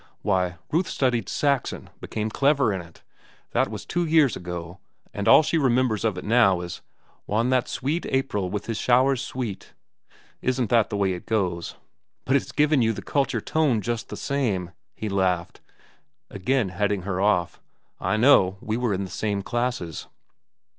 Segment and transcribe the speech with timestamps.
[0.23, 5.59] Why, Ruth studied Saxon, became clever in it,—that was two years ago,—and all that she
[5.59, 6.81] remembers of it now is
[7.27, 11.75] 'Whan that sweet Aprile with his schowers soote'—isn't that the way it goes?"
[12.25, 15.61] "But it's given you the culture tone just the same," he laughed,
[16.31, 17.61] again heading her off.
[17.99, 18.57] "I know.
[18.59, 20.07] We were in the same classes."